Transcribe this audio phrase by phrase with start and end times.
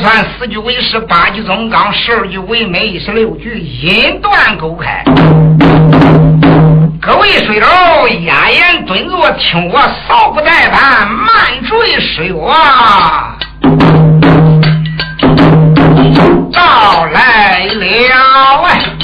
[0.00, 5.02] 算四句为诗，八句总纲，十二句为美，十六句音断勾开。
[7.00, 7.66] 各位水手，
[8.26, 12.52] 压言蹲坐，听我扫不怠慢，慢追诗乐
[16.52, 17.86] 到来了
[18.64, 18.95] 哎！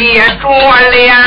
[0.00, 1.19] 别着了。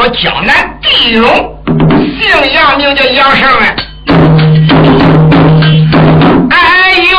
[0.00, 1.28] 说说江南第一龙，
[1.66, 2.24] 姓
[2.54, 3.76] 杨，名叫杨胜啊。
[6.50, 6.56] 哎
[6.94, 7.18] 呦，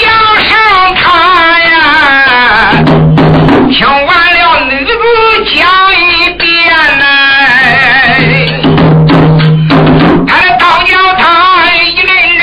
[0.00, 0.08] 杨
[0.42, 0.50] 胜
[0.96, 1.04] 他
[1.60, 2.82] 呀，
[3.68, 4.90] 听完了女子
[5.54, 5.60] 讲
[5.92, 6.48] 一遍
[6.98, 7.04] 呐、
[10.26, 11.22] 他的倒叫他
[11.84, 12.06] 一阵
[12.38, 12.40] 阵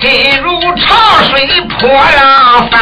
[0.00, 0.46] 心如
[0.76, 0.94] 潮
[1.28, 1.32] 水
[1.80, 2.78] 波浪翻。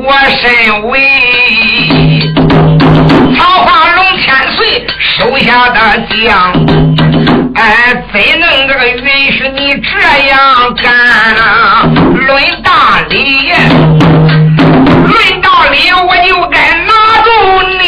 [0.00, 0.80] 我身
[6.08, 6.52] 将，
[7.54, 7.62] 哎，
[8.12, 9.02] 怎能这个允
[9.32, 9.88] 许你这
[10.28, 10.86] 样干
[11.36, 11.82] 啊？
[12.14, 12.28] 论
[12.62, 12.70] 道
[13.08, 13.52] 理，
[14.58, 16.92] 论道理，我就该拿
[17.24, 17.28] 住
[17.78, 17.80] 你，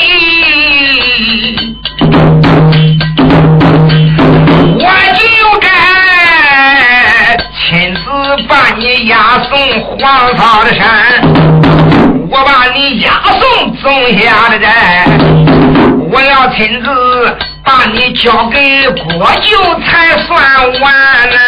[4.78, 5.20] 我就
[5.60, 5.64] 该
[7.54, 8.00] 亲自
[8.48, 9.14] 把你押
[9.48, 9.50] 送
[9.80, 10.80] 黄草的山。
[12.32, 13.10] 我把你押
[13.40, 13.40] 送
[13.78, 13.82] 宗
[14.16, 15.04] 下的寨，
[16.12, 16.86] 我要亲自
[17.80, 20.30] 把你交给国舅才算
[20.80, 20.92] 完
[21.30, 21.38] 呢。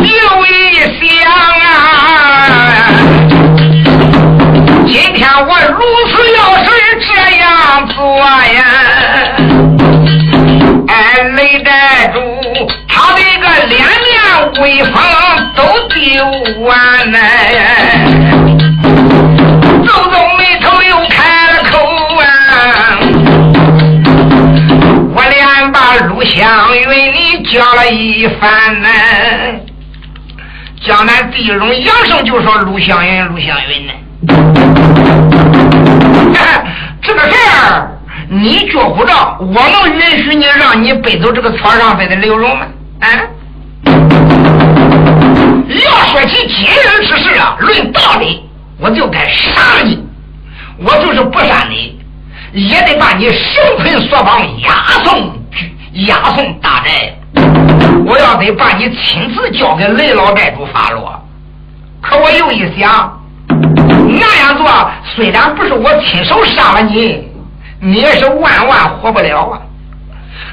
[0.00, 0.08] 又
[0.46, 0.48] 一
[0.96, 1.06] 想
[1.60, 1.68] 啊，
[4.86, 6.66] 今天我如此要是
[7.06, 7.46] 这样
[7.88, 7.98] 做
[8.54, 8.58] 呀，
[10.88, 10.94] 哎，
[11.36, 11.68] 雷寨
[12.14, 12.18] 主
[12.88, 14.16] 他的个脸面
[14.62, 14.94] 威风
[15.54, 16.00] 都丢
[16.62, 16.66] 完
[17.12, 17.18] 呢。
[26.18, 28.88] 陆湘云你叫了一番呢。
[30.84, 33.92] 江南第一荣杨胜就说陆湘云，陆湘云呢。
[37.00, 37.88] 这个事儿
[38.28, 42.66] 你觉不着，我能允许你让你背走这个草上飞的刘荣吗？
[42.98, 43.06] 啊？
[45.68, 48.42] 要说起今日之事啊，论道理。
[48.80, 50.04] 我就该杀你，
[50.78, 51.96] 我就是不杀你，
[52.54, 54.72] 也得把你生捆索绑押
[55.04, 55.37] 送
[56.06, 57.14] 押送大寨。
[58.06, 61.22] 我要得把你亲自交给雷老寨主发落。
[62.00, 67.28] 可我又一想，那样做虽然不是我亲手杀了你，
[67.80, 69.60] 你也是万万活不了啊。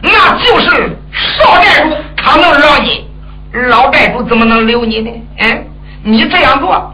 [0.01, 3.07] 那就是少寨主他能饶你，
[3.69, 5.11] 老寨主怎么能留你呢？
[5.39, 5.67] 嗯，
[6.03, 6.91] 你这样做。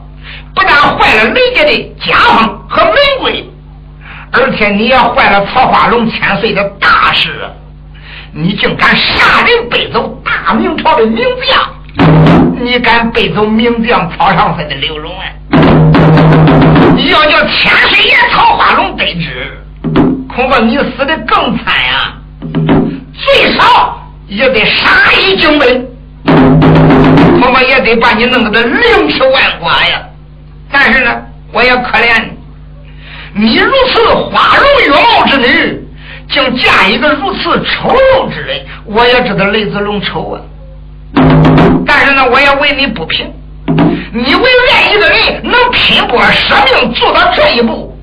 [0.54, 3.50] 不但坏了雷家的家风和门规，
[4.32, 7.50] 而且你也坏了曹化龙千岁的大事。
[8.34, 12.62] 你竟敢杀人背走大明朝的名将！
[12.64, 15.26] 你敢背走名将曹尚飞的刘荣啊？
[17.10, 19.58] 要叫千岁爷曹花龙得知，
[20.34, 22.14] 恐怕你死的更惨呀！
[23.14, 25.86] 最少也得杀一精兵，
[27.42, 30.02] 恐怕也得把你弄得凌迟万剐呀！
[30.72, 31.12] 但是呢，
[31.52, 32.24] 我也可怜
[33.34, 35.81] 你，你如此花容月貌之女，
[36.32, 40.42] 竟嫁一个如此丑陋之人，我也知道雷子龙丑啊。
[41.86, 43.32] 但是呢，我也为你不平。
[44.14, 44.44] 你为
[44.74, 47.98] 爱一个人能拼搏舍命做到这一步，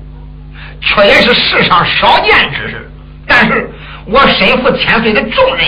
[0.81, 2.89] 却也是世上少见之事。
[3.27, 3.69] 但是
[4.05, 5.65] 我身负千岁的重任，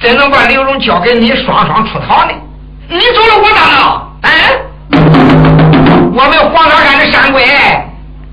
[0.00, 2.32] 怎能把刘荣交给你双双出逃呢？
[2.88, 4.02] 你走了我咋弄？
[4.22, 4.30] 哎，
[6.12, 7.42] 我们黄草山的山鬼，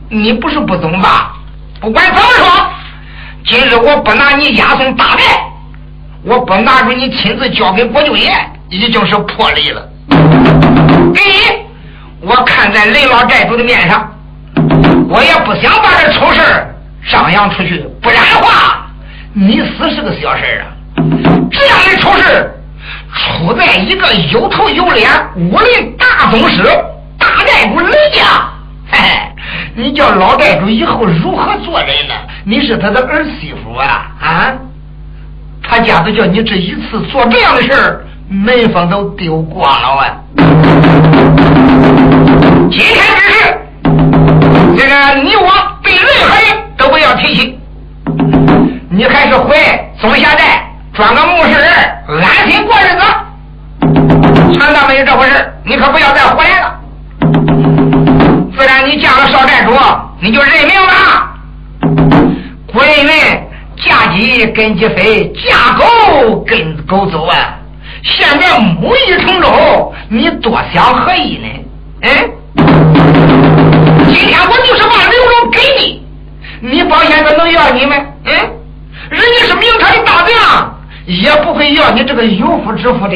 [0.09, 1.33] 你不是不懂吧？
[1.79, 2.69] 不管怎么说，
[3.49, 5.23] 今日我不拿你押送大寨，
[6.23, 8.29] 我不拿出你亲自交给国舅爷，
[8.69, 9.89] 已经是破例了。
[11.15, 14.11] 给你，我看在雷老寨主的面上，
[15.09, 16.41] 我也不想把这丑事
[17.09, 18.85] 张扬出去，不然的话，
[19.31, 20.67] 你死是个小事啊。
[21.49, 22.53] 这样的丑事
[23.15, 26.63] 出在一个有头有脸武林大宗师
[27.17, 28.25] 大寨主雷家，
[28.91, 29.09] 嘿嘿，
[29.79, 32.15] 你叫老寨主以后如何做人呢？
[32.44, 34.51] 你是他的儿媳妇啊啊！
[35.62, 38.03] 他家都叫你这一次做这样的事儿。
[38.27, 40.18] 门风都丢光了啊！
[42.71, 43.56] 今天之事，
[44.75, 45.47] 这个你我
[45.83, 47.59] 对任何人都不要提起。
[48.89, 49.56] 你还是回
[50.00, 51.69] 松下寨装个木事人，
[52.07, 54.57] 安心过日子。
[54.57, 56.76] 传达没有这回事，你可不要再回来了。
[58.57, 59.71] 自然你嫁了少寨主，
[60.19, 61.30] 你就认命了。
[62.65, 63.07] 古人云：
[63.86, 67.54] 嫁鸡跟鸡飞，嫁狗跟狗走啊。
[68.04, 71.48] 现在木已成舟，你多想何意呢？
[72.01, 72.09] 嗯，
[74.07, 76.04] 今天我就是把刘荣给你，
[76.59, 77.95] 你保险他能要你吗？
[78.25, 78.33] 嗯，
[79.12, 83.15] 人家是明朝的大将，也不会要你这个有夫之妇的。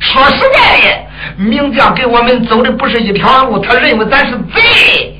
[0.00, 1.04] 说实在的，
[1.36, 5.14] 名将给我们走的不是一条路，他认为咱是贼。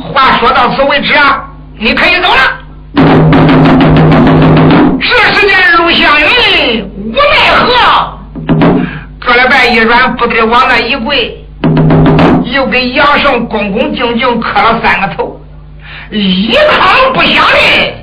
[0.00, 1.44] 话说到此为止啊，
[1.78, 2.36] 你可以走了。
[5.00, 6.26] 这时间，陆湘云。
[7.06, 8.18] 无奈何，
[9.20, 11.44] 搁了拜一软，不得往那一跪，
[12.52, 15.40] 又给杨胜恭恭敬敬磕了三个头，
[16.10, 17.94] 一吭不响的，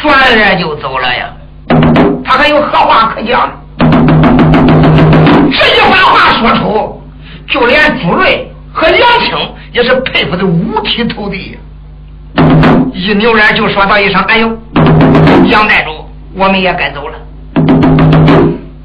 [0.00, 1.26] 转脸就走了呀。
[2.24, 3.59] 他还有何话可讲？
[5.52, 7.02] 这一番话说出，
[7.48, 9.36] 就连朱瑞和杨青
[9.72, 11.58] 也是佩服的五体投地，
[12.94, 14.48] 一扭脸就说道一声：“哎呦，
[15.46, 15.90] 杨寨主，
[16.36, 17.14] 我们也该走了。”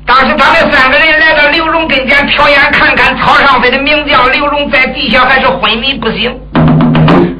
[0.08, 6.36] 当时他们三个人来到刘荣跟前，瞟眼看看草上飞的名将刘荣在地下还是昏迷不醒。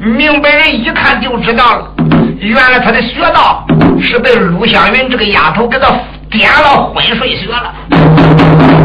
[0.02, 1.92] 明白人一看就知道了，
[2.38, 3.66] 原来他的穴道
[4.00, 5.88] 是被陆湘云这个丫头给他
[6.30, 8.75] 点了昏睡穴了。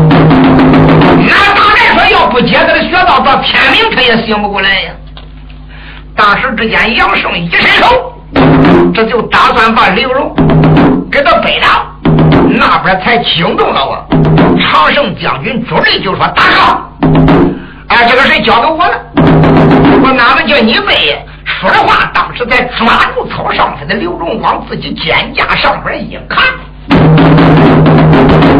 [1.27, 4.91] 那大概说要不接他的穴道，到天明他也醒不过来呀。
[6.15, 8.13] 当时只见杨胜一伸手，
[8.93, 10.33] 这就打算把刘荣
[11.11, 11.87] 给他背了。
[12.53, 14.05] 那边才惊动了我，
[14.59, 17.07] 常胜将军朱瑞就说：“大哥，
[17.87, 18.99] 哎，这个事交给我了，
[20.03, 26.43] 我哪能叫你背？”说的话，当时在抓住草上他的刘荣往自己肩胛上边一看，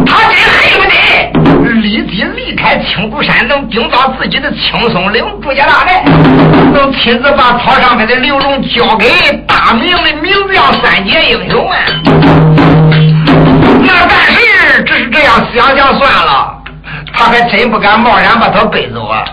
[0.06, 0.94] 他真恨不得
[1.80, 6.02] 立即离开青竹山，能顶到自己的青松岭朱家大寨，
[6.72, 9.08] 能亲自把草上面的刘荣交给
[9.46, 11.76] 大明的名将三杰英雄啊！
[13.84, 16.54] 那但是只是这样想想算了，
[17.12, 19.24] 他还真不敢贸然把他背走啊，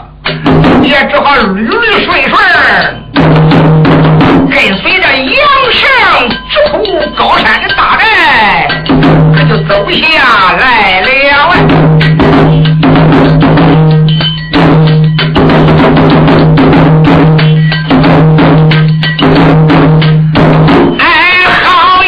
[0.81, 2.33] 也只好捋捋顺顺，
[4.51, 5.37] 跟随着杨
[5.71, 6.77] 胜直扑
[7.15, 8.67] 高山的大寨，
[9.49, 11.07] 就走下来了。
[20.99, 21.03] 哎，
[21.63, 22.07] 好一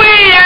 [0.00, 0.36] 位呀！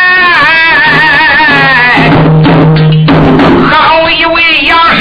[3.70, 3.72] 好
[4.10, 4.36] 一位，
[4.66, 5.00] 要是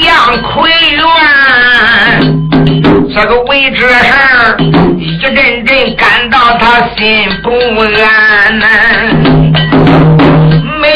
[0.00, 0.10] 江
[0.42, 1.00] 坤元，
[3.14, 4.58] 这个位置儿，
[4.98, 5.32] 一阵
[5.64, 8.66] 阵感到他心不安呐。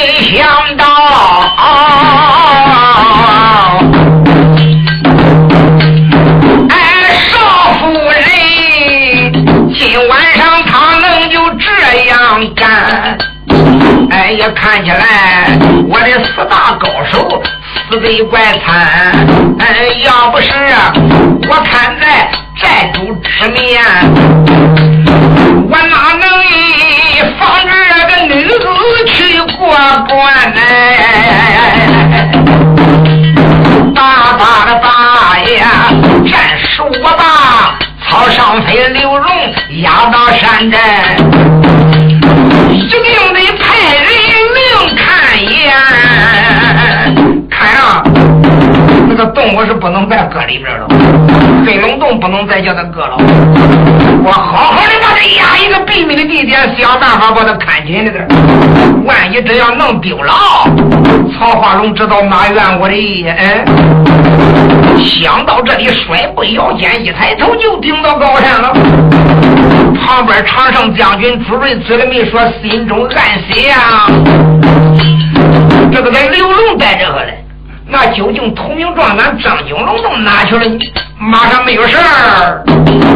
[0.09, 0.49] 没想
[0.79, 0.87] 到，
[6.71, 6.73] 哎，
[7.29, 7.37] 少
[7.75, 8.17] 夫人
[9.75, 11.67] 今晚上他能就这
[12.07, 13.19] 样干？
[14.11, 15.59] 哎，也看起来
[15.91, 17.43] 我的四大高手。
[17.91, 19.13] 死得怪惨，
[19.59, 20.51] 哎，要不是
[21.51, 23.83] 我看在寨主之面，
[25.71, 26.15] 我哪
[30.07, 30.61] 官哎，
[33.95, 34.01] 大
[34.39, 35.59] 大的大爷，
[36.31, 37.79] 战术我把
[38.09, 39.27] 曹尚飞，刘荣
[39.83, 41.08] 压到山寨。
[49.55, 50.87] 我是不能再搁里边了，
[51.67, 53.17] 黑龙洞不能再叫他搁了。
[54.25, 58.27] 我好好的把他压一个秘密的地点，想办法把他看紧了点。
[59.05, 60.33] 万一真要弄丢了，
[61.39, 63.29] 曹化龙知道哪怨我的？
[63.29, 63.65] 哎，
[64.99, 68.73] 想到这里，甩步腰间，一抬头就顶到高山了。
[70.05, 74.07] 旁边常胜将军朱瑞嘴里没说，心中暗喜呀。
[75.93, 77.48] 这个在刘龙待着了。
[77.91, 80.79] 那究竟同名状元张景龙到哪去了？
[81.19, 82.63] 马上没有事儿，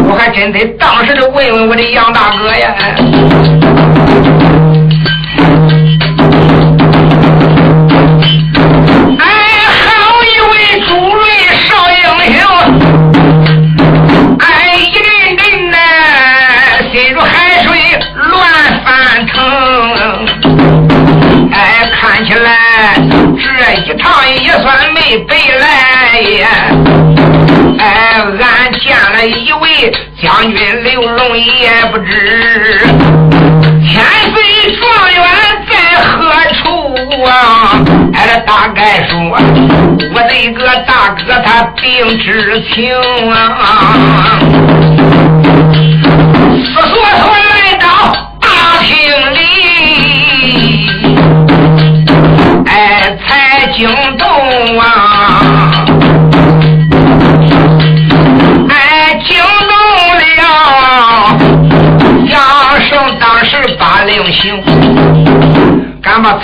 [0.08, 2.74] 我还真得当时的问问我的杨大哥呀。
[30.42, 32.78] 将军刘龙也不知
[33.86, 34.02] 千
[34.34, 34.82] 岁状
[35.14, 35.22] 元
[35.70, 35.72] 在
[36.02, 37.78] 何处啊？
[38.12, 39.38] 哎，这大概说，
[40.12, 42.92] 我这个大哥他病知情
[43.30, 44.40] 啊，
[46.74, 46.92] 说说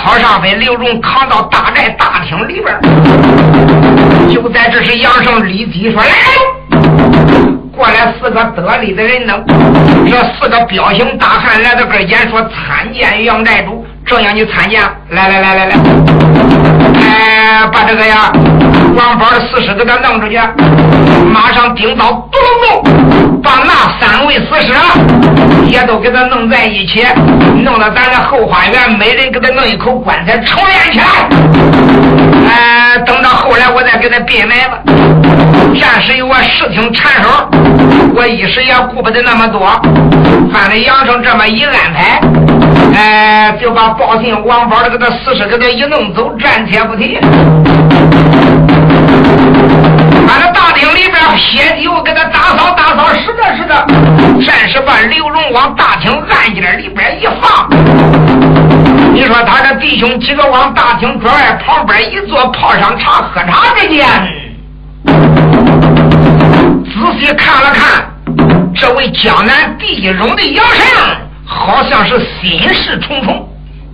[0.09, 2.79] 敢把曹尚飞、刘荣扛到大寨大厅里边
[4.33, 6.09] 就在这时，杨胜立即说：“来，
[7.75, 9.33] 过来四个得力的人呢。
[10.07, 15.75] 这四个彪形大汉来到跟前，说参见杨寨主。”正要你参见，来来来来来，
[16.99, 18.31] 哎，把这个呀，
[18.95, 19.27] 王宝
[19.61, 20.39] 尸给他弄出去，
[21.31, 24.73] 马上顶到独龙洞，把那三位死尸
[25.67, 27.05] 也都给他弄在一起，
[27.63, 31.05] 弄到咱的后花园，每人给他弄一口棺材，重连起来。
[32.49, 34.79] 哎，等到后来我再给他闭埋了。
[35.79, 37.29] 暂时有我事情缠手，
[38.15, 39.69] 我一时也顾不得那么多，
[40.51, 42.19] 反正杨生这么一安排，
[42.95, 43.89] 哎，就把。
[43.99, 47.17] 报信王宝的给他死尸给他一弄走，暂且不提。
[50.27, 53.87] 把这大厅里边撇酒给他打扫打扫，是的，是的。
[54.45, 57.69] 暂时把刘荣往大厅暗间里边一放。
[59.13, 64.07] 你说他这弟兄几个往大厅桌外旁边一坐，泡上茶喝茶之间，
[66.85, 68.05] 仔细看了看
[68.75, 73.47] 这位江南第一荣的杨胜，好像是心事重重。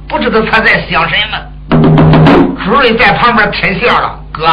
[0.08, 1.38] 不知道他在想什么，
[2.64, 4.20] 朱瑞在旁边开笑了。
[4.32, 4.46] 哥，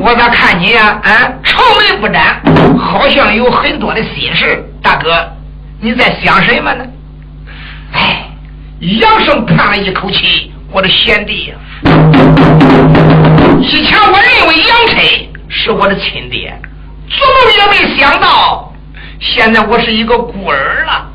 [0.00, 1.00] 我咋看你呀？
[1.02, 2.40] 啊，愁眉不展，
[2.78, 4.64] 好像有很多的心事。
[4.82, 5.28] 大哥，
[5.80, 6.84] 你在想什么呢？
[7.92, 8.24] 哎，
[8.80, 11.56] 杨生叹了一口气，我的贤弟呀，
[13.60, 16.58] 以前我认为杨琛是我的亲爹，
[17.08, 18.72] 做梦也没想到，
[19.20, 21.06] 现在我是一个孤儿了。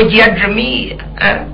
[0.00, 0.96] 不解之谜。
[1.18, 1.46] 嗯，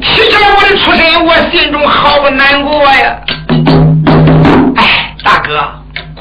[0.00, 3.16] 提起来我的出身，我心中好不难过呀。
[4.76, 5.68] 哎，大哥，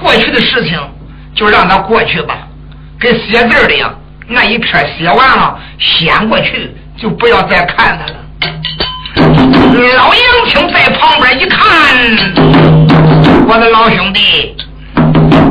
[0.02, 0.80] 过去的事情
[1.36, 2.40] 就让它过去吧，
[3.00, 3.94] 跟写字的样，
[4.28, 8.16] 那一篇写完了，掀过去就不要再看它了。
[9.96, 11.60] 老杨青在旁边一看。
[13.48, 14.58] 我的老兄弟，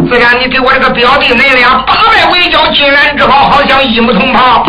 [0.09, 4.65] 自然你给我这个表弟恁俩八拜围剿竟然之后，好像一母同胞。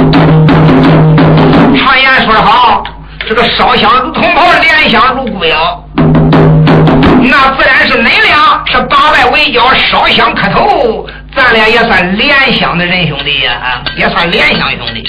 [1.77, 2.83] 常言说得好，
[3.27, 5.83] 这个烧香如同袍，怜香如故腰。
[7.21, 15.03] 那自然是恁俩是八拜围剿，烧香磕头，咱俩也算怜香的人兄弟呀，也算怜香兄弟。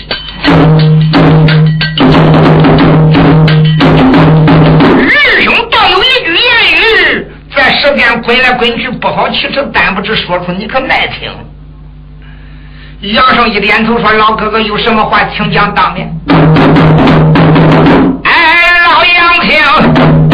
[7.56, 7.66] 言语。
[7.66, 11.30] 在世间滚来滚去，不好启齿，但不知说出，你可耐听。
[13.00, 16.10] 杨生一点头说：“老哥哥有什么话，请讲当面。”
[18.24, 18.32] 哎，
[18.84, 20.25] 老杨听。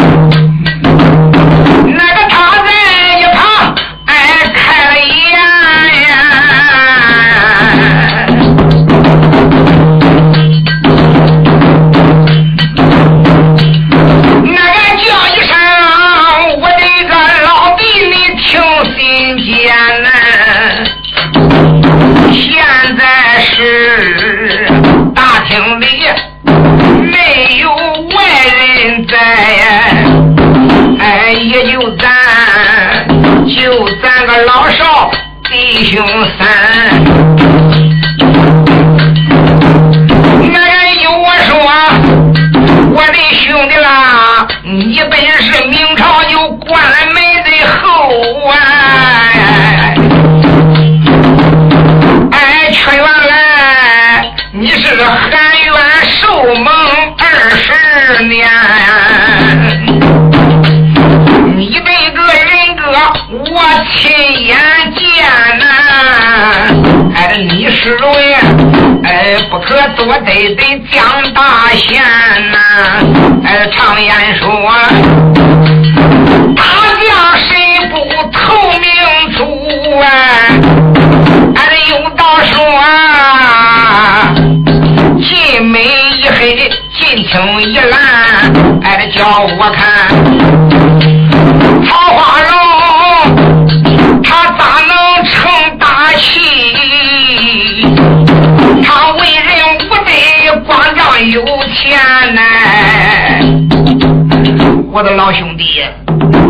[105.03, 105.83] 的老兄弟，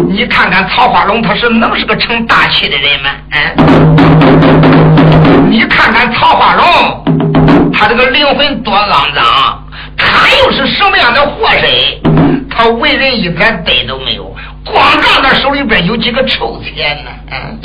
[0.07, 3.10] 你看看曹花龙，他是能是个成大器的人吗？
[3.31, 3.55] 嗯，
[5.50, 6.63] 你看看曹花龙，
[7.74, 9.63] 他这个灵魂多肮脏，
[9.97, 11.67] 他又是什么样的祸身？
[12.49, 14.32] 他为人一点德都没有，
[14.63, 17.10] 光仗他手里边有几个臭钱呢？
[17.32, 17.60] 嗯。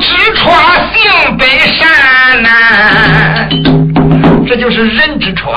[0.00, 0.52] 知错，
[0.94, 2.48] 性本善呐。
[4.46, 5.54] 这就是人之错，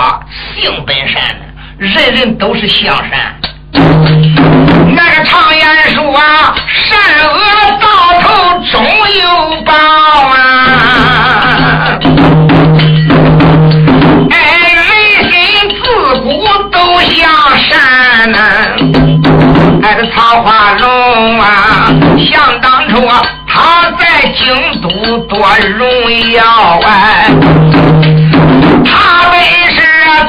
[0.60, 1.45] 性本善呐。
[1.78, 3.36] 人人都是向善。
[3.71, 6.56] 那个常言说啊，
[6.88, 6.97] 善
[7.30, 7.38] 恶
[7.80, 7.88] 到
[8.21, 8.28] 头
[8.71, 8.84] 终
[9.21, 9.71] 有报
[10.28, 10.38] 啊。
[14.32, 14.34] 哎，
[14.89, 15.32] 为人
[15.69, 15.82] 自
[16.21, 16.28] 古
[16.71, 17.30] 都向
[17.69, 18.38] 善呐，
[19.84, 21.45] 哎，这曹花龙啊，
[22.32, 23.21] 想当初啊
[23.62, 24.88] 他在京都
[25.28, 25.38] 多
[25.78, 27.30] 荣耀哎，
[28.86, 29.38] 他本
[29.76, 29.78] 是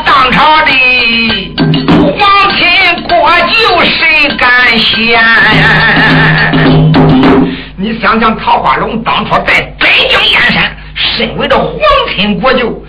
[0.04, 0.72] 当朝的
[2.18, 2.18] 皇
[2.56, 5.22] 亲国舅，谁敢嫌？
[7.76, 11.78] 你想想，曹花龙当初在北京燕山，身为这皇
[12.16, 12.82] 亲国舅。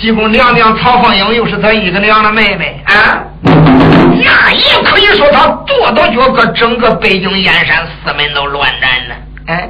[0.00, 9.14] 西宫娘娘曹凤英又是他一个娘的妹妹啊，那也可以说他跺跺脚，搁整个北京燕山四门都乱战呢。
[9.46, 9.68] 哎，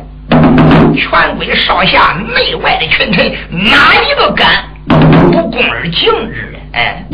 [0.94, 4.64] 权贵少侠内外的群臣，哪一个敢
[5.32, 6.56] 不恭而敬之？
[6.72, 7.04] 哎，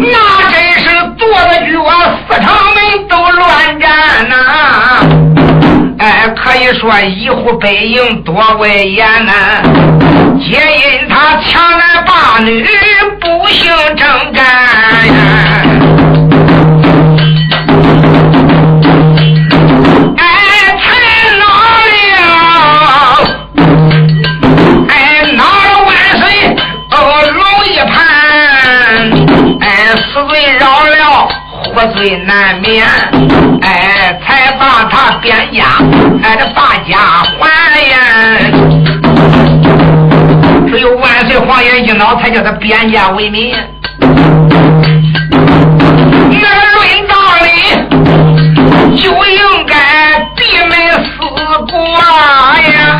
[0.00, 0.14] 那
[0.50, 0.84] 真是
[1.16, 1.76] 跺着脚，
[2.28, 2.76] 四城门
[3.08, 3.88] 都乱战
[4.28, 4.34] 呐。
[5.98, 9.32] 哎，可以说一呼百应多威严呐，
[10.40, 12.64] 皆因他强男霸女，
[13.20, 14.44] 不幸征战
[31.78, 32.84] 了，活罪难免，
[33.62, 35.64] 哎，才把他贬家。
[36.24, 36.98] 哎，这大家
[37.38, 37.96] 还呀！
[40.68, 43.54] 只有万岁皇爷一恼，才叫他贬家为民。
[44.00, 44.08] 那
[46.74, 47.14] 论道
[47.44, 47.46] 理，
[49.00, 51.16] 就应该闭门思
[51.70, 51.78] 过
[52.72, 52.98] 呀。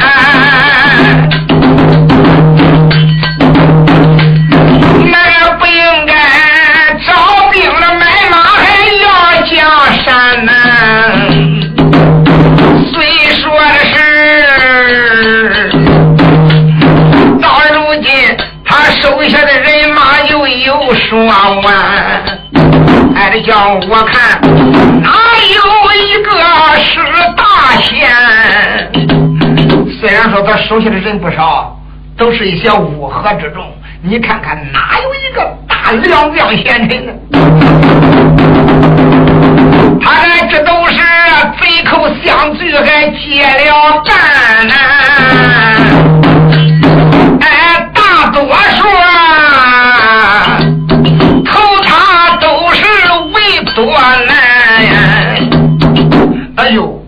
[30.78, 31.76] 手下的人不少，
[32.16, 33.64] 都是一些乌合之众，
[34.00, 37.12] 你看看哪有一个大良将贤臣呢？
[40.00, 41.02] 他这这都是
[41.60, 44.74] 贼寇相聚，还结了伴呢。
[47.40, 50.60] 哎，大多数啊，
[51.44, 52.84] 头他都是
[53.34, 53.42] 为。
[53.74, 53.84] 多
[54.26, 54.36] 难！
[56.56, 57.02] 哎呦，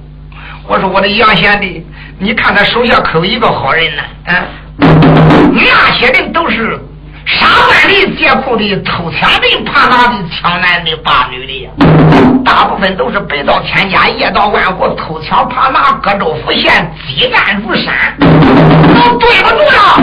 [0.69, 1.80] 我说我的杨贤弟，
[2.23, 4.03] 你看他手下可有一个好人呢？
[4.27, 4.45] 啊，
[4.79, 6.79] 那些人都是
[7.25, 11.71] 杀官的、劫库的、偷抢的、扒拿的、抢男的、扒女的呀，
[12.45, 19.97] 大部分都是白到天家，夜到万户，偷抢扒拿，各州府县积案如山，都对不住了。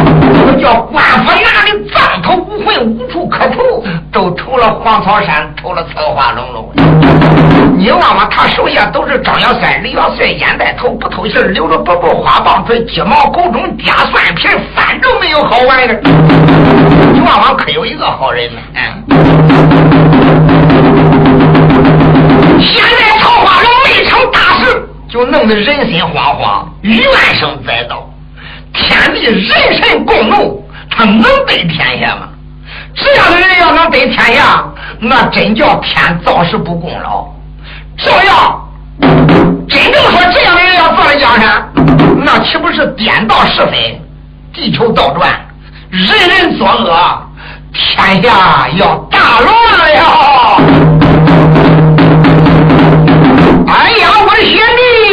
[0.48, 6.70] 我叫官府拿的脏头问，无处可投，都投了黄草山，投了草花龙喽。
[7.78, 16.02] 你望望他手下都是张小三、李小帅，烟袋头不偷信留着不布花棒嘴，鸡毛狗中夹蒜皮，反正没有好玩意儿。
[17.14, 18.60] 你往往可有一个好人呢？
[22.60, 27.02] 现在桃花龙没成大事，就弄得人心惶惶，怨
[27.40, 28.10] 声载道，
[28.74, 32.28] 天地人神共怒，他能得天下吗？
[32.98, 34.66] 这样的人要能得天下，
[35.00, 37.26] 那真叫天造时不公了。
[37.96, 38.68] 这样，
[39.70, 41.72] 真正说这样的人要坐在江山，
[42.26, 44.02] 那岂不是颠倒是非，
[44.54, 45.30] 地球倒转？
[45.90, 47.22] 人人作恶，
[47.72, 50.04] 天下要大乱了呀！
[53.68, 55.07] 哎呀，我的贤弟，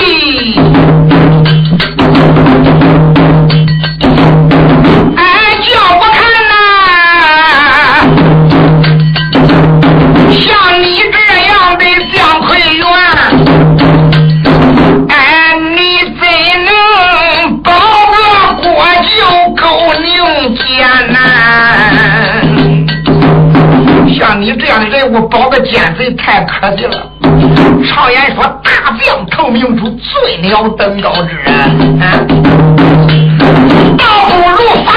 [24.18, 27.10] 像你这样的人物，保个奸贼太可惜了。
[27.86, 31.98] 常言说，大将投明珠，最了登高之人。
[33.98, 34.94] 倒不如反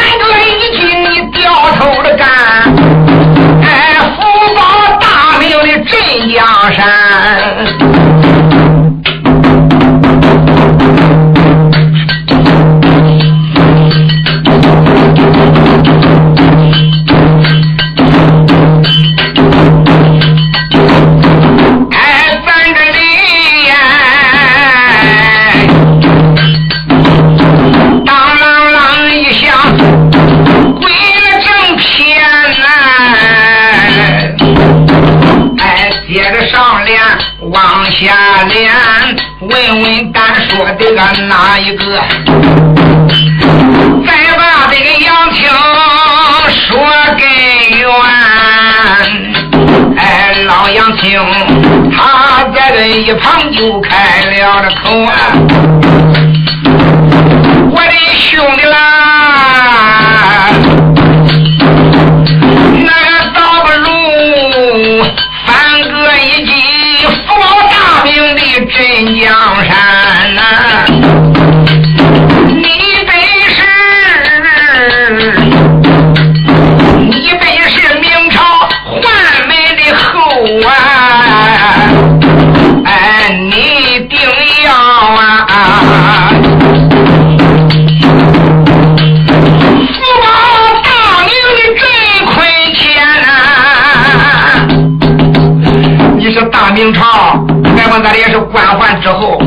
[98.41, 99.37] 官宦之后，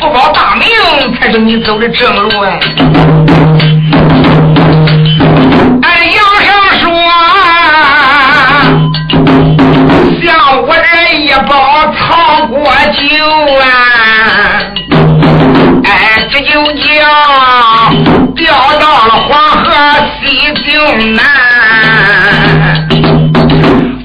[0.00, 0.66] 福保大名
[1.18, 2.60] 才是你走的正路哎。
[5.82, 6.90] 哎，杨生说，
[10.22, 10.26] 像
[10.62, 11.52] 我这一包
[11.94, 13.00] 曹国酒
[13.60, 13.64] 啊，
[15.84, 15.88] 哎，
[16.30, 16.80] 这就叫
[18.34, 18.38] 掉
[18.78, 19.30] 到了黄
[19.64, 19.68] 河
[20.22, 20.68] 西井
[21.14, 21.24] 南。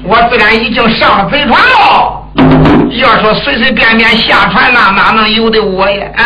[0.08, 2.05] 我自然已经上了贼船了。
[2.98, 6.06] 要说随随便便下船那哪能由得我呀？
[6.16, 6.22] 啊！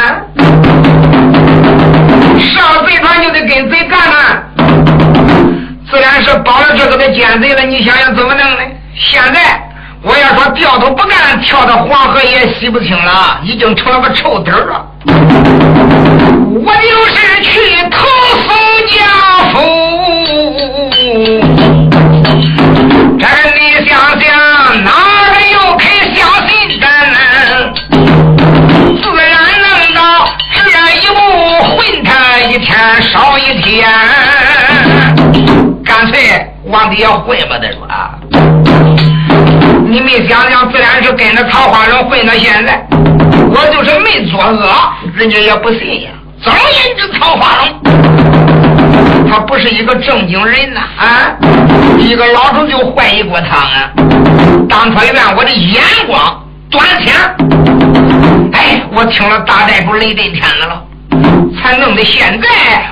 [2.38, 4.42] 上贼船就得跟贼干呐，
[5.90, 7.62] 自然是包了这个的奸贼了。
[7.64, 8.58] 你想想怎么弄呢？
[8.94, 9.40] 现在
[10.02, 14.86] 我要说掉头不干，跳到黄河也洗不清了，已经成了个臭底儿了。
[15.06, 18.06] 我就是去投
[18.46, 18.48] 宋
[18.88, 18.96] 家
[19.52, 19.56] 父。
[23.18, 23.26] 这
[23.58, 24.28] 你想想，
[24.84, 24.90] 哪
[25.32, 26.50] 个又肯相信
[33.02, 33.88] 少一天，
[35.84, 36.18] 干脆
[36.64, 37.58] 往底下混吧。
[37.60, 37.86] 再说，
[39.86, 42.86] 你没想想，自然是跟着桃花人混到现在。
[43.52, 46.10] 我就是没作恶，人家也不信呀。
[46.42, 51.36] 早引这桃花龙，他不是一个正经人呐啊！
[51.98, 53.90] 一个老头就坏一锅汤啊！
[54.68, 57.14] 当初怨我的眼光短浅，
[58.52, 60.82] 哎，我听了大寨主雷震天的了，
[61.56, 62.48] 才弄得现在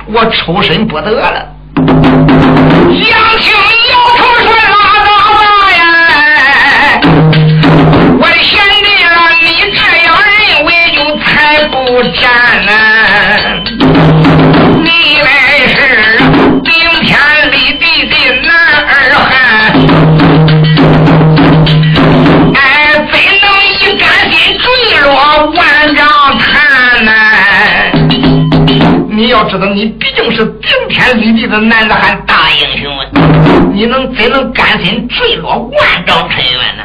[0.07, 1.45] 我抽身不得了。
[1.77, 3.53] 杨青
[3.91, 5.39] 摇头说：“拉倒吧
[5.77, 5.81] 呀！
[8.19, 9.07] 我的贤弟啊，
[9.41, 11.27] 你这样认为就太
[11.67, 11.75] 不
[12.19, 12.25] 占
[12.65, 12.69] 了。
[29.19, 33.05] 你要知道，你毕竟是顶天立地的男子汉大英雄啊！
[33.73, 36.83] 你能怎能甘心坠落万丈深渊呢？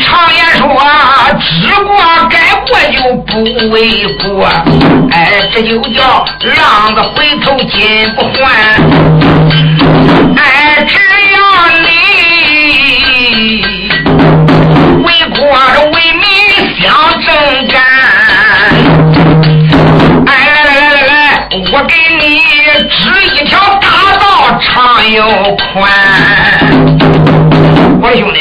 [0.00, 1.94] 常言说啊，知过
[2.28, 4.48] 改过就不为过，
[5.12, 8.50] 哎，这就叫浪子回头金不换。
[10.38, 10.98] 哎，只
[11.34, 11.38] 要
[11.84, 11.86] 你
[15.04, 15.06] 为
[15.38, 15.40] 国
[15.92, 16.24] 为民
[16.80, 16.82] 想
[17.24, 17.28] 正
[17.68, 17.80] 干，
[21.72, 22.36] 我给你
[22.90, 25.24] 指一条大道，长又
[25.56, 25.90] 宽。
[28.02, 28.40] 我的兄弟，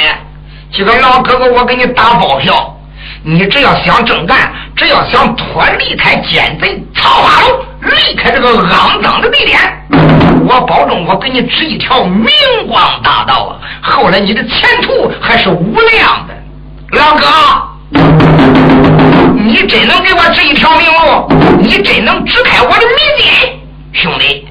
[0.73, 2.77] 这个老哥哥，我给你打包票，
[3.23, 9.61] 你只要想正干，只要想脱离开奸贼曹花龙，离开这个肮脏的地点，
[10.45, 12.27] 我保证我给你指一条明
[12.67, 13.55] 光大道啊！
[13.81, 16.33] 后来你的前途还是无量的，
[16.99, 19.00] 老哥。
[19.43, 21.27] 你真能给我指一条明路？
[21.59, 23.25] 你真能指开我的迷津？
[23.93, 24.45] 兄弟，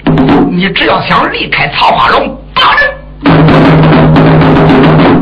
[0.50, 2.88] 你只要想离开曹花龙，保证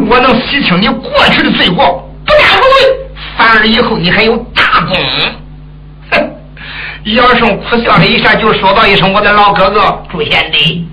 [0.08, 1.84] 我能洗清你过去的罪过，
[2.24, 2.96] 不但不罪，
[3.36, 4.96] 反而以后你还有大功。
[6.12, 6.30] 哼！
[7.04, 10.88] 杨胜苦笑了一下，就说道一声：“我的老哥哥，朱贤弟。”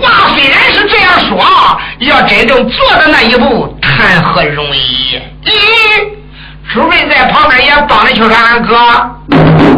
[0.00, 1.44] 话虽然是这样说，
[1.98, 5.18] 要真正做的那一步，谈何容易？
[5.44, 5.50] 咦，
[6.70, 8.76] 朱瑞在旁边也帮着去说：“俺哥，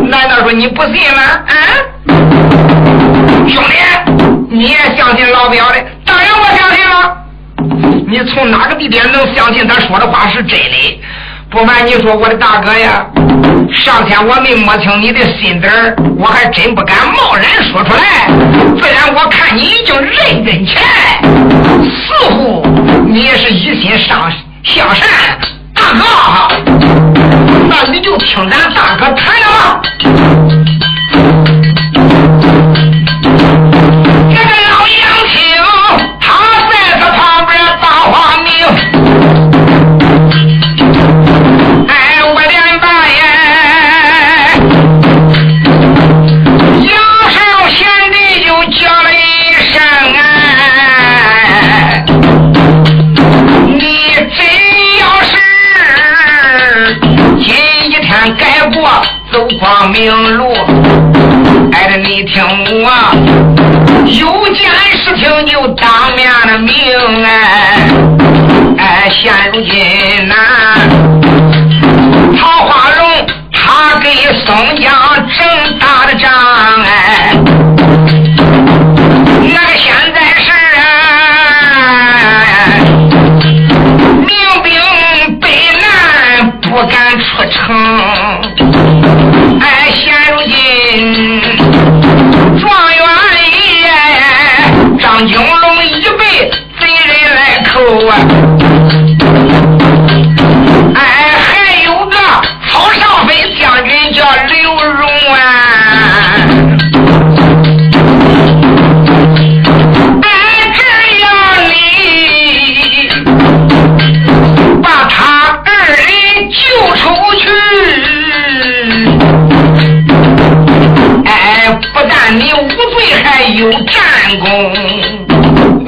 [0.08, 1.22] 难道说你不信吗？
[1.46, 1.54] 啊，
[3.48, 3.74] 兄弟，
[4.50, 5.76] 你也相信老表的？
[6.04, 7.16] 当然我相信了。
[8.08, 11.00] 你从哪个地点能相信他说的话是真的？
[11.48, 13.06] 不瞒你说，我的大哥呀，
[13.72, 15.68] 上天我没摸清你的心底，
[16.18, 18.26] 我还真不敢贸然说出来。
[18.80, 21.22] 虽然我看你已经认真起来，
[21.84, 22.66] 似乎
[23.06, 24.28] 你也是一心上
[24.64, 25.08] 向善。
[25.90, 26.04] 大哥，
[27.68, 30.49] 那你就听咱大哥谈了吧。
[59.70, 60.52] 光明路，
[61.70, 62.42] 哎的你听
[62.82, 62.90] 我，
[64.04, 64.68] 有件
[65.04, 66.74] 事情就当面的明
[67.24, 67.88] 哎，
[68.78, 69.80] 哎，现如今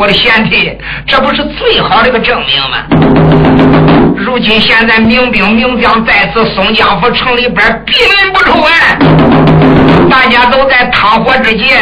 [0.03, 2.79] 我的贤弟，这不是最好的个证明吗？
[4.17, 8.99] 如今现在明兵明将在此松江府城里边闭门不出哎，
[10.11, 11.77] 大家都在汤火之节，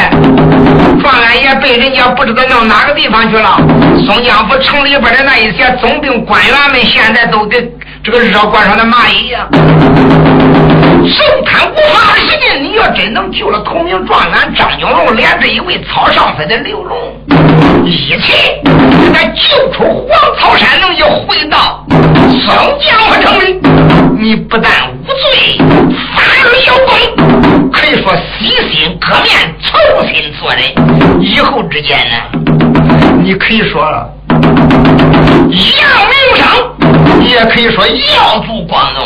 [1.00, 3.56] 状元也被人家不知道弄哪个地方去了。
[4.04, 7.72] 松江府城里边的那一些总兵官员们，现在都跟
[8.04, 9.48] 这个热锅上的蚂蚁一样。
[9.50, 16.98] 正贪无法的时间，你要真能救了同名状元张景龙，连着一位曹尚飞的刘龙，
[17.84, 18.30] 一起
[18.64, 21.84] 给他救出黄草山，能一回到
[22.44, 23.60] 松江府城里，
[24.18, 25.58] 你不但无罪，
[26.14, 29.28] 反而有功，可以说洗心革面，
[29.62, 29.70] 重
[30.06, 30.62] 新做人。
[31.20, 32.14] 以后之间呢，
[33.22, 33.82] 你可以说
[35.50, 35.58] 扬
[36.08, 36.44] 名声，
[37.24, 38.98] 也可以说耀祖光宗。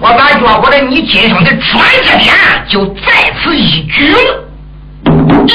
[0.00, 2.34] 我把觉觉得你今生的转折点
[2.68, 4.18] 就在此一举了。
[5.46, 5.54] 耶！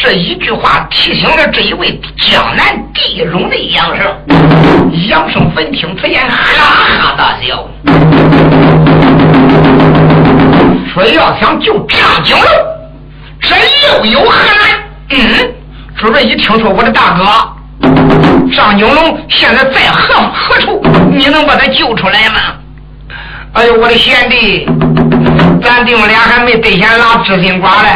[0.00, 4.06] 这一句话提醒了这一位江南地勇的杨生。
[5.08, 6.36] 杨生闻听此言，哈
[7.00, 7.68] 哈大笑，
[10.94, 12.46] 说：“要想救张景龙，
[13.40, 14.70] 这又有何难？”
[15.10, 15.18] 嗯，
[15.96, 17.24] 主任一听说我的大哥
[18.54, 20.80] 张景龙现在在何何处，
[21.10, 22.40] 你能把他救出来吗？
[23.54, 24.66] 哎呦，我的贤弟，
[25.62, 27.88] 咱弟兄俩还没兑现拉知心瓜嘞，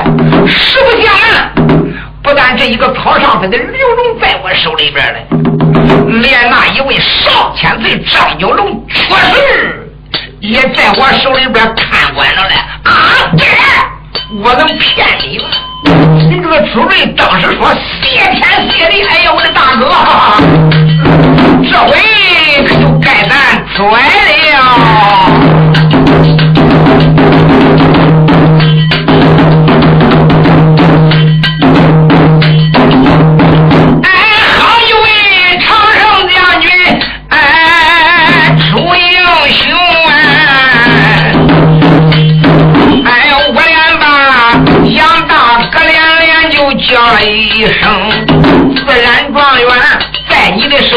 [0.48, 1.52] 实不相瞒。
[2.22, 5.26] 不但这一个草上飞的刘龙在我手里边嘞，
[6.20, 8.94] 连那一位少千岁张九龙确
[9.34, 9.90] 实
[10.40, 12.54] 也在我手里边看管着嘞。
[12.84, 12.92] 啊，
[13.36, 13.44] 这
[14.42, 15.44] 我能骗你吗？
[16.30, 17.68] 你这个主瑞当时说
[18.00, 19.90] 谢天谢地，哎呀，我的大哥，
[21.68, 21.98] 这回
[22.66, 23.80] 可就该咱拽
[24.52, 25.91] 了。
[47.62, 48.10] 一声，
[48.74, 49.70] 自然状元
[50.28, 50.96] 在你的手，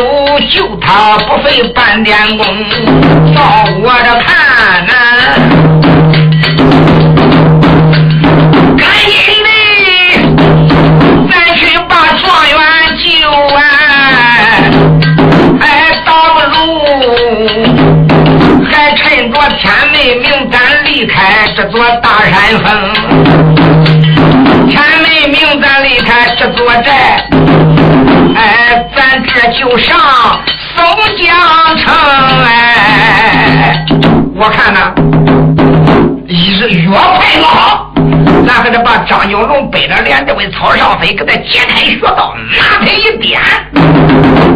[0.49, 2.43] 救他不费半点功。
[3.35, 4.91] 照我这看呐，
[8.79, 9.49] 赶紧的，
[11.29, 12.57] 咱去把状元
[12.97, 13.05] 救
[13.53, 13.61] 啊！
[15.61, 15.63] 哎，
[16.03, 16.57] 倒不如
[18.65, 22.94] 还趁着天没明，咱离开这座大山峰。
[29.57, 29.97] 就上
[30.75, 30.85] 松
[31.17, 31.33] 江
[31.77, 31.93] 城，
[32.43, 33.85] 哎，
[34.35, 34.93] 我看呢，
[36.27, 37.89] 一是越快越好，
[38.45, 43.41] 咱还得把张九龙背着脸这位曹少飞给他解开穴道，拿他一点，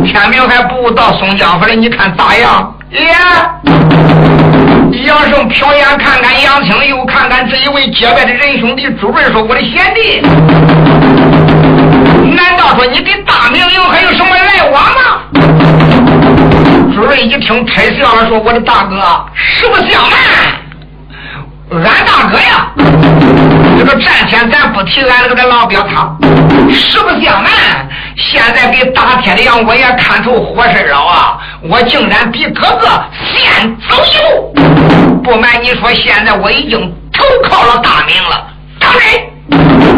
[0.06, 2.76] 天明还不到松江府了，你看咋样？
[2.92, 3.56] 呀！
[5.06, 10.22] 杨胜瞟眼看看杨青，又看看这一位结拜的仁兄弟朱瑞，说：“我的贤弟，
[12.36, 15.00] 难道说你跟大明营还有什么来往吗？”
[16.94, 22.72] 主任一听，开笑了，说：“我的大哥，实不相瞒，俺大哥呀，
[23.78, 26.14] 这个战前咱不提俺那个老表他，
[26.74, 27.52] 实不相瞒，
[28.18, 31.38] 现在给大天亮我也看出火事了啊！
[31.62, 32.88] 我竟然比哥哥
[33.36, 34.54] 先走一步。
[35.24, 38.46] 不瞒你说，现在我已经投靠了大明了。
[38.80, 39.00] 大明，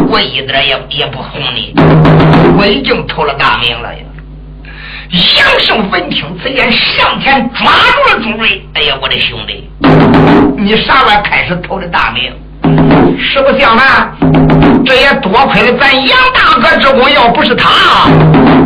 [0.10, 1.74] 我一点也也不哄你，
[2.58, 4.00] 我已经投了大名了呀。
[5.12, 8.66] 杨胜闻听此言，上前抓住了朱瑞。
[8.76, 9.70] 哎呀，我的兄弟，
[10.58, 12.32] 你啥时候开始投的大名？
[13.20, 14.10] 实不相瞒，
[14.86, 17.70] 这也多亏了咱杨大哥之功，要不是他，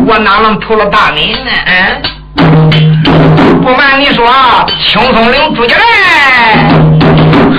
[0.06, 1.52] 我哪能投了大名呢？
[1.66, 2.02] 嗯，
[3.64, 4.28] 不瞒你说，
[4.88, 6.85] 青松岭朱家寨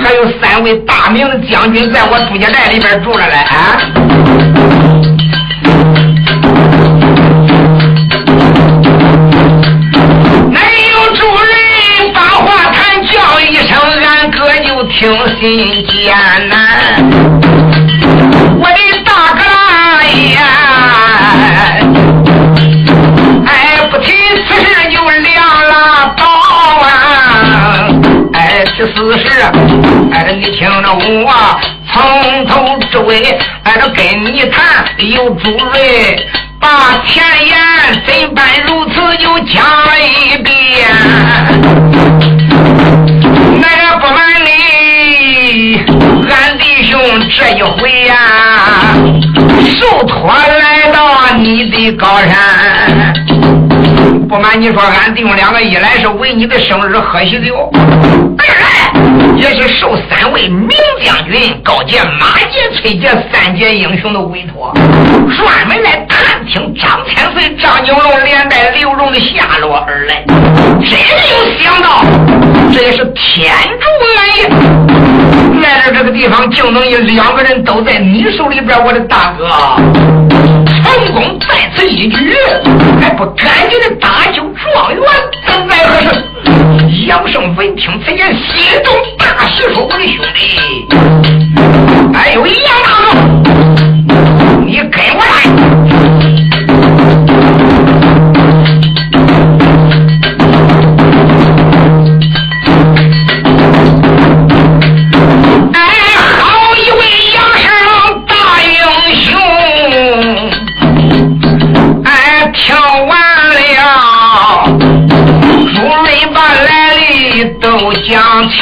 [0.03, 3.77] 还有三位大名将军在我朱家寨里边住着嘞啊！
[10.49, 10.59] 没
[10.91, 12.75] 有主人把话谈，
[13.07, 16.15] 叫一声，俺哥就听心间
[28.77, 28.87] 呐。
[28.95, 29.25] 此事，
[30.11, 31.59] 哎，你听着我
[31.93, 33.23] 从头至尾，
[33.63, 34.03] 哎，这跟
[34.33, 36.27] 你谈有主位，
[36.59, 36.67] 把
[37.05, 37.57] 前言
[38.05, 39.65] 怎般如此就讲
[39.99, 40.87] 一遍。
[43.59, 45.81] 那个不瞒你，
[46.29, 46.99] 俺弟兄
[47.35, 48.15] 这一回呀，
[49.79, 53.13] 受托来到你的高山。
[54.27, 57.69] 不瞒你说，俺弟兄两个一来是为你的生日喝喜酒。
[58.37, 58.91] 二来
[59.37, 60.69] 也是受三位名
[61.01, 70.23] 将军高杰、马杰、崔杰三杰英雄的委托，专门来探听张千岁、张九龙连带刘荣的下落而来。
[70.27, 72.03] 真没有想到，
[72.73, 73.49] 这也是天
[73.79, 73.85] 助
[74.17, 79.47] 俺也，来到这个地方，竟能有两个人都在你手里边，我的大哥，
[80.87, 82.33] 成功在此一举，
[83.01, 85.01] 还不赶紧的搭救状元，
[85.45, 86.09] 等待何事？
[87.07, 90.39] 杨胜闻听此言，心中大喜，说：“我的兄弟，
[92.13, 93.19] 哎呦，杨大哥，
[94.65, 95.21] 你跟我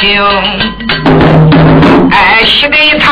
[0.00, 0.22] 清，
[2.10, 3.06] 哎，西给他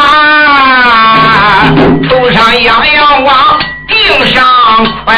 [2.08, 3.58] 头上洋洋往
[3.88, 4.44] 顶上
[5.04, 5.16] 快，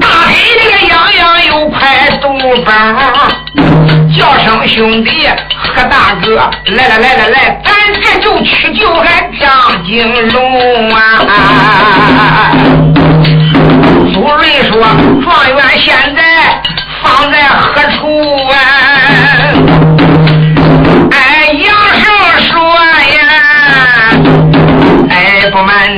[0.00, 2.26] 大腿这个洋洋又快肚
[2.64, 2.72] 崩，
[4.16, 5.10] 叫声兄弟
[5.74, 7.70] 和大哥，来来来来来，咱
[8.00, 9.94] 这就去救俺张金
[10.32, 10.40] 龙。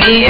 [0.01, 0.27] 你，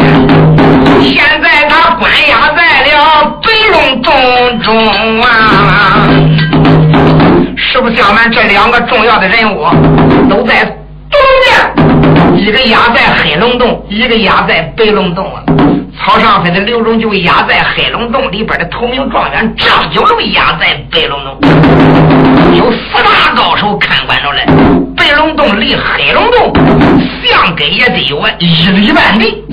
[1.14, 5.26] 现在他关押在了白龙洞中啊。
[7.56, 9.66] 实不相瞒，这两个重要的人物
[10.28, 10.64] 都在
[11.10, 15.42] 东边，一个压在黑龙洞，一个压在白龙洞啊。
[16.00, 21.38] 曹尚飞的刘荣就压在黑龙洞里边的头名状元张九龙压在白龙洞，
[22.54, 24.46] 有四大高手看管着嘞。
[24.96, 26.52] 白龙洞离黑龙洞
[27.24, 29.44] 相给也得有一里半里，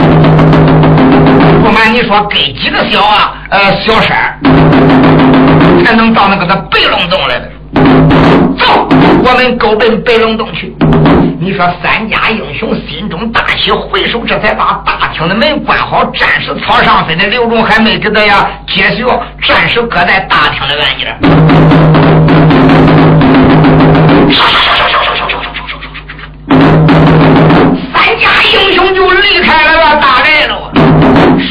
[1.64, 4.40] 不瞒你说，给几个小啊呃小山
[5.84, 7.52] 才能到那个个白龙洞来的。
[8.58, 8.88] 走，
[9.24, 10.74] 我们勾奔白龙洞去。
[11.40, 16.06] 你说三家英雄心中大喜，回首这才把大厅的门关好。
[16.06, 21.06] 战士曹尚飞的刘荣还没给他呀揭晓，暂时搁在大厅的原地。
[28.46, 30.72] 英雄就离开了个大寨了。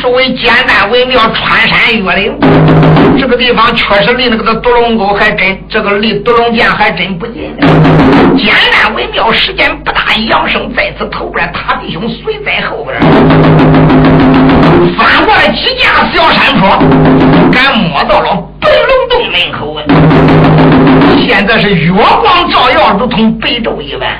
[0.00, 2.38] 稍微简单为妙，穿山越岭。
[3.18, 7.54] 这个地方确实离那个独龙沟还真，这个离独龙涧还真不近。
[8.36, 10.02] 简单为妙，时间不大。
[10.28, 13.00] 杨生在此头边，他弟兄随在后边。
[14.96, 16.68] 翻过了几架小山坡，
[17.50, 19.82] 赶摸到了北龙洞门口啊！
[21.26, 24.18] 现在是月光照耀，如同白昼一般。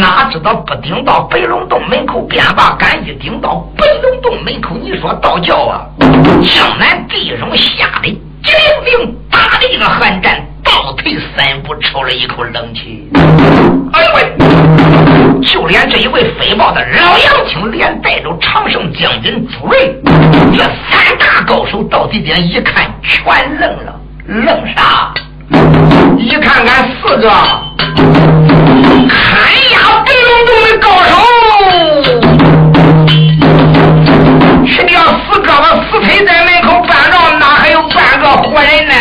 [0.00, 5.86] 哪知道不顶到白龙洞门口便罢，赶一顶到白龙洞门口，你说道教啊？
[6.00, 8.08] 江南地中吓得
[8.42, 13.08] 激灵灵，打了一个寒战，倒退三步，抽了一口冷气。
[13.92, 15.42] 哎呦喂！
[15.42, 25.12] 就连这一位飞豹的老杨青，连带着常胜将军朱瑞，这三大高手到地点一看，全愣了，愣啥？
[25.50, 27.28] 一看看四个
[29.08, 29.16] 看
[29.72, 31.10] 压白龙洞的高手，
[34.66, 38.92] 去掉四胳膊四腿在门口站着，哪还有半个活人呢？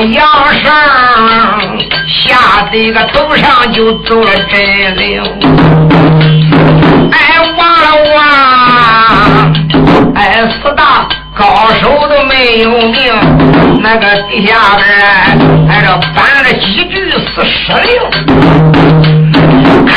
[0.00, 0.72] 杨生
[2.08, 5.22] 吓得个头上就走了真灵，
[7.12, 7.16] 哎，
[7.56, 8.22] 忘了望，
[10.14, 13.12] 哎，四大高手都没有命，
[13.82, 14.84] 那个地下边
[15.68, 17.88] 哎，这搬了几具死尸灵。
[19.86, 19.92] 锁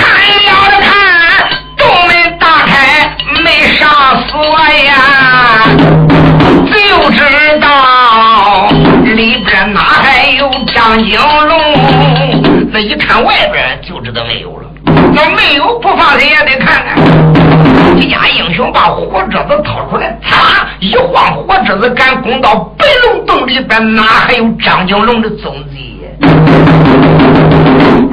[10.87, 12.71] 张金龙。
[12.71, 14.69] 那一看外边就知道没有了。
[15.13, 17.97] 那没有不放心也得看看。
[17.97, 25.96] 一家英雄把火折子掏出来，嚓一晃，火折子敢攻到白龙洞里边，哪还有张金龙的踪迹？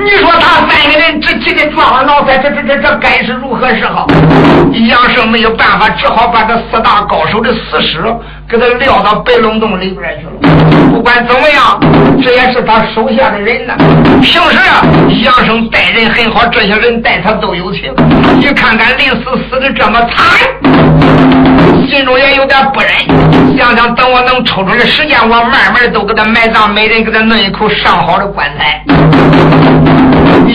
[0.05, 4.07] 你说他三个人这几个撞了脑袋，这这这这该是如何是好？
[4.89, 8.03] 杨胜没有办法，只好把这四大高手的死尸
[8.49, 10.33] 给他撂到白龙洞里边去了。
[10.93, 11.81] 不管怎么样，
[12.23, 13.75] 这也是他手下的人呢。
[14.21, 14.59] 平时，
[15.23, 17.95] 杨胜待人很好，这些人待他都有情。
[18.39, 20.39] 你看看临死死的这么惨，
[21.89, 22.91] 心中也有点不忍。
[23.57, 28.83] 想想等我能抽出来时间，我慢慢都给他埋葬，每人给他弄一口上好的棺材。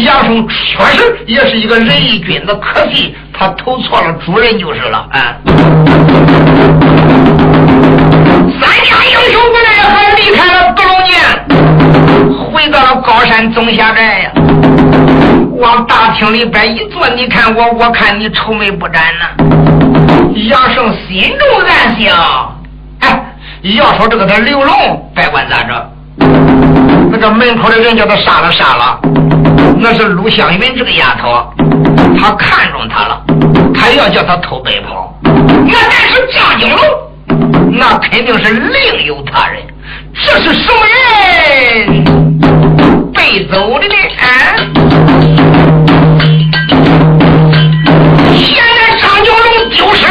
[0.06, 5.36] 杨生确实也是一个仁义君子，可惜他投错了主人就是了啊！
[8.62, 11.12] 三家英雄们来还离开了独龙涧，
[12.52, 14.32] 回到了高山总下寨呀。
[15.58, 19.28] 往大厅里边一坐，你看我，我看你，愁眉不展呐。
[20.50, 22.62] 杨生心中暗想：
[23.02, 25.92] 哎，要说这个他刘龙，别管咋着。
[27.20, 28.98] 这门口的人叫他杀了杀了，
[29.78, 31.54] 那是陆湘云这个丫头，
[32.18, 33.22] 他看中他了，
[33.76, 35.14] 他要叫他偷白跑。
[35.22, 36.80] 那但是张金龙，
[37.78, 39.62] 那肯定是另有他人。
[40.14, 42.04] 这是什么人
[43.14, 43.96] 被走的呢？
[44.22, 44.26] 啊！
[48.34, 50.08] 现在张九龙丢失，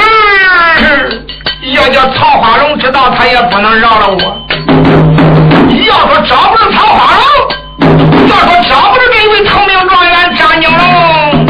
[1.73, 4.47] 要叫曹花荣知道，他也不能饶了我。
[5.89, 7.23] 要说找不着曹花荣，
[8.29, 11.47] 要说找不着这位头名状元张景龙，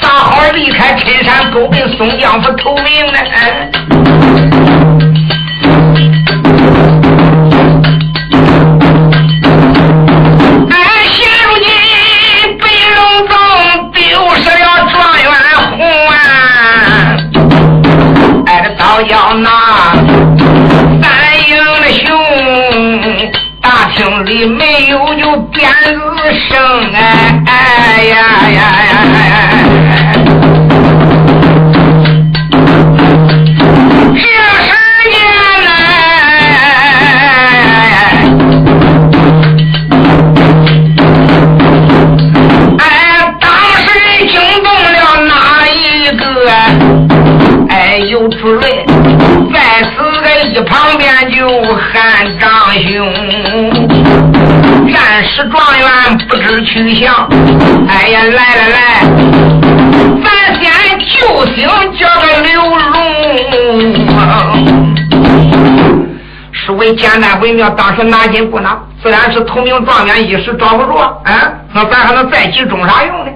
[0.00, 3.18] 咋好离开陈山沟跟松江府投名呢？
[19.08, 19.94] 要拿
[24.48, 25.92] 没有就鞭子
[26.48, 28.16] 声哎哎呀
[28.50, 29.07] 呀呀！
[55.38, 55.86] 战士状元
[56.28, 57.14] 不知去向。
[57.88, 58.76] 哎呀，来来来，
[60.24, 60.26] 咱
[60.60, 60.68] 先
[60.98, 62.76] 救星叫个刘荣。
[66.50, 70.98] 是为简单为妙，当时拿金不拿，自然是头名状元，一时找不着。
[71.24, 73.30] 啊，那咱还能再集中啥用呢？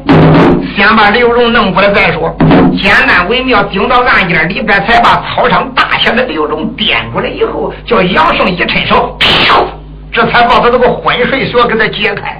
[0.77, 2.37] 先把刘荣弄过来再说。
[2.83, 9.65] 简单为妙，顶到案件里边，才把草场大侠的刘荣颠过来以后，叫杨胜一伸手，飘，
[10.13, 12.39] 这才把他这个昏睡穴给他解开。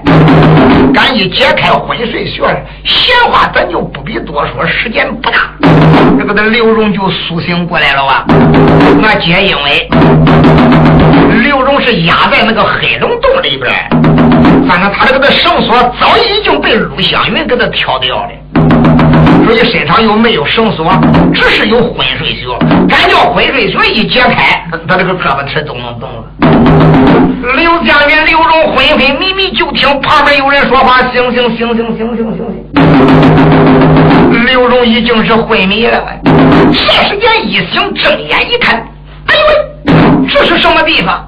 [0.93, 2.43] 赶一解开昏睡穴，
[2.85, 5.49] 闲话咱就不必多说，时间不大，
[6.19, 8.25] 这个的刘荣就苏醒过来了吧？
[9.01, 9.89] 那皆因为
[11.41, 13.73] 刘荣是压在那个黑龙洞里边，
[14.69, 18.29] 反正他这个的绳索早已经被陆湘云给他挑掉了。
[19.45, 20.85] 所以身上又没有绳索，
[21.33, 22.47] 只是有昏睡穴。
[22.89, 26.23] 咱叫昏睡穴一解开，他这个胳膊腿都能动了。
[27.55, 32.39] 刘将军刘荣昏昏迷迷，就听旁边有人说话：“醒醒醒醒醒醒醒醒！”
[34.47, 36.01] 刘荣已经是昏迷了。
[36.71, 38.81] 这时间一醒，睁眼一看，
[39.27, 39.93] 哎呦喂，
[40.29, 41.27] 这是什么地方？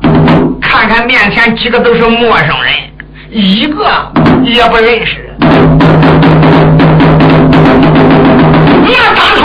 [0.61, 2.73] 看看面前几个都是陌生人，
[3.29, 3.85] 一个
[4.43, 5.35] 也不认识。
[8.87, 9.43] 那当初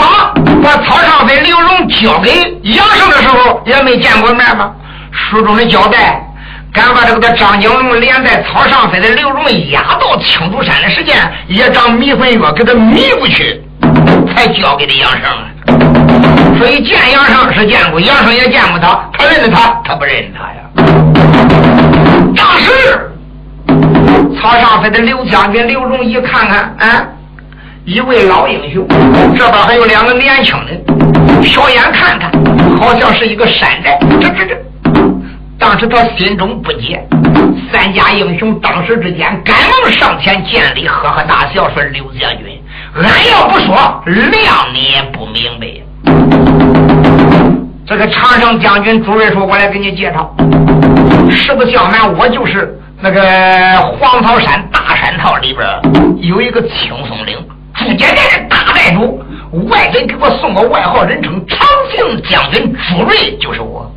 [0.61, 2.29] 把曹尚飞、刘荣交给
[2.63, 4.71] 杨胜的时候，也没见过面吗？
[5.11, 6.21] 书中的交代，
[6.71, 11.17] 敢把这个张景龙连带曹尚飞的刘荣押到青竹山的时间，
[11.47, 13.61] 也长迷魂药给他迷过去，
[14.33, 15.21] 才交给的杨胜。
[16.59, 20.61] 所以见杨胜是见过，杨胜也见过他，他认得他，他不认他呀。
[22.35, 23.11] 当时
[24.39, 27.07] 曹尚飞的刘将军刘荣一看看，啊。
[27.91, 28.87] 一位老英雄，
[29.35, 30.71] 这边还有两个年轻的，
[31.43, 32.31] 瞟眼看看，
[32.79, 33.99] 好像是一个山寨。
[34.21, 34.55] 这这这，
[35.59, 37.05] 当时他心中不解。
[37.69, 42.63] 三家英雄当时之间赶忙上前见礼，呵呵大笑说：“刘将军，
[42.95, 43.75] 俺要不说，
[44.05, 45.67] 谅你也不明白。
[47.85, 50.33] 这个长胜将军朱瑞说：“我来给你介绍，
[51.29, 53.21] 实不相瞒，我就是那个
[53.99, 55.67] 黄桃山大山套里边
[56.21, 57.37] 有一个青松岭。”
[57.81, 59.19] 朱家寨的大寨主，
[59.69, 61.59] 外人给我送个外号，人称长
[61.95, 63.91] 兴将军朱瑞，就是我。